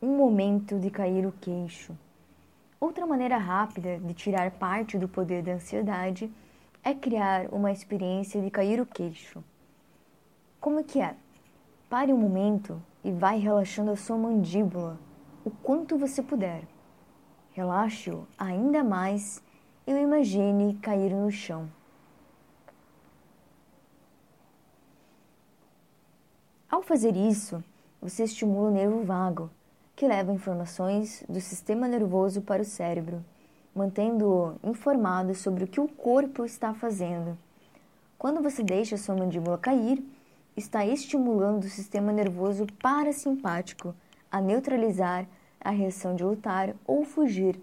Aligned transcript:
um 0.00 0.16
momento 0.16 0.78
de 0.78 0.90
cair 0.90 1.26
o 1.26 1.32
queixo. 1.32 1.96
Outra 2.80 3.06
maneira 3.06 3.36
rápida 3.36 3.98
de 3.98 4.14
tirar 4.14 4.50
parte 4.52 4.96
do 4.96 5.08
poder 5.08 5.42
da 5.42 5.52
ansiedade 5.52 6.32
é 6.84 6.94
criar 6.94 7.48
uma 7.52 7.72
experiência 7.72 8.40
de 8.40 8.50
cair 8.50 8.80
o 8.80 8.86
queixo. 8.86 9.42
Como 10.60 10.84
que 10.84 11.00
é? 11.00 11.16
Pare 11.90 12.12
um 12.12 12.18
momento 12.18 12.80
e 13.02 13.10
vai 13.10 13.38
relaxando 13.38 13.90
a 13.90 13.96
sua 13.96 14.16
mandíbula 14.16 14.98
o 15.44 15.50
quanto 15.50 15.98
você 15.98 16.22
puder. 16.22 16.62
Relaxe-o 17.52 18.26
ainda 18.38 18.84
mais 18.84 19.42
e 19.86 19.92
o 19.92 19.98
imagine 19.98 20.74
cair 20.74 21.12
no 21.12 21.30
chão. 21.30 21.68
Ao 26.70 26.82
fazer 26.82 27.16
isso, 27.16 27.64
você 28.00 28.24
estimula 28.24 28.68
o 28.68 28.72
nervo 28.72 29.02
vago, 29.02 29.50
que 29.98 30.06
leva 30.06 30.32
informações 30.32 31.24
do 31.28 31.40
sistema 31.40 31.88
nervoso 31.88 32.40
para 32.40 32.62
o 32.62 32.64
cérebro, 32.64 33.24
mantendo-o 33.74 34.54
informado 34.62 35.34
sobre 35.34 35.64
o 35.64 35.66
que 35.66 35.80
o 35.80 35.88
corpo 35.88 36.44
está 36.44 36.72
fazendo. 36.72 37.36
Quando 38.16 38.40
você 38.40 38.62
deixa 38.62 38.96
sua 38.96 39.16
mandíbula 39.16 39.58
cair, 39.58 40.00
está 40.56 40.86
estimulando 40.86 41.64
o 41.64 41.68
sistema 41.68 42.12
nervoso 42.12 42.64
parasimpático 42.80 43.92
a 44.30 44.40
neutralizar 44.40 45.26
a 45.60 45.70
reação 45.70 46.14
de 46.14 46.22
lutar 46.22 46.76
ou 46.86 47.04
fugir, 47.04 47.60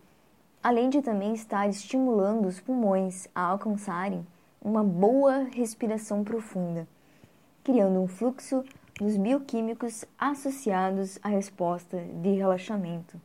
além 0.62 0.90
de 0.90 1.02
também 1.02 1.34
estar 1.34 1.70
estimulando 1.70 2.50
os 2.50 2.60
pulmões 2.60 3.30
a 3.34 3.44
alcançarem 3.44 4.28
uma 4.62 4.84
boa 4.84 5.48
respiração 5.54 6.22
profunda, 6.22 6.86
criando 7.64 8.02
um 8.02 8.10
fluxo 8.10 8.62
dos 9.00 9.18
bioquímicos 9.18 10.06
associados 10.18 11.20
à 11.22 11.28
resposta 11.28 11.98
de 12.22 12.32
relaxamento. 12.32 13.20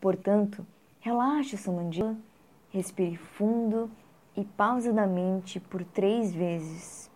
Portanto, 0.00 0.66
relaxe 1.00 1.56
sua 1.56 1.74
mandíbula, 1.74 2.16
respire 2.70 3.16
fundo 3.16 3.90
e 4.36 4.44
pausadamente 4.44 5.58
por 5.60 5.84
três 5.84 6.34
vezes. 6.34 7.07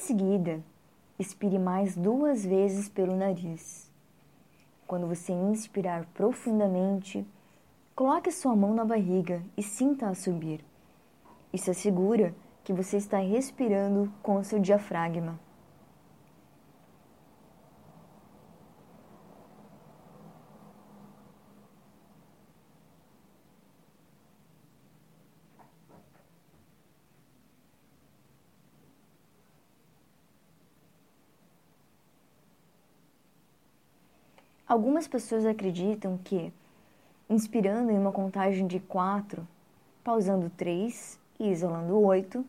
Seguida, 0.00 0.62
expire 1.18 1.58
mais 1.58 1.96
duas 1.96 2.44
vezes 2.44 2.88
pelo 2.88 3.14
nariz. 3.14 3.90
Quando 4.86 5.06
você 5.06 5.32
inspirar 5.32 6.06
profundamente, 6.14 7.24
coloque 7.94 8.32
sua 8.32 8.56
mão 8.56 8.74
na 8.74 8.84
barriga 8.84 9.42
e 9.56 9.62
sinta-a 9.62 10.14
subir. 10.14 10.64
Isso 11.52 11.70
assegura 11.70 12.34
que 12.64 12.72
você 12.72 12.96
está 12.96 13.18
respirando 13.18 14.12
com 14.22 14.42
seu 14.42 14.58
diafragma. 14.58 15.38
Algumas 34.70 35.08
pessoas 35.08 35.44
acreditam 35.44 36.16
que, 36.22 36.52
inspirando 37.28 37.90
em 37.90 37.98
uma 37.98 38.12
contagem 38.12 38.68
de 38.68 38.78
quatro, 38.78 39.44
pausando 40.04 40.48
três 40.48 41.18
e 41.40 41.50
isolando 41.50 41.98
oito, 41.98 42.46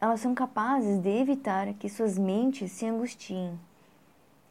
elas 0.00 0.20
são 0.20 0.34
capazes 0.34 0.98
de 0.98 1.10
evitar 1.10 1.74
que 1.74 1.90
suas 1.90 2.16
mentes 2.16 2.72
se 2.72 2.86
angustiem, 2.86 3.60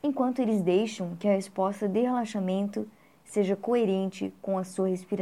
enquanto 0.03 0.43
eles 0.43 0.61
deixam 0.61 1.15
que 1.15 1.27
a 1.27 1.33
resposta 1.33 1.89
de 1.89 2.01
relaxamento 2.01 2.87
seja 3.25 3.55
coerente 3.55 4.31
com 4.39 4.59
a 4.59 4.63
sua 4.63 4.89
respiração. 4.89 5.21